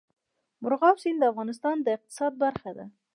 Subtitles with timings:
[0.61, 2.85] مورغاب سیند د افغانستان د اقتصاد برخه ده.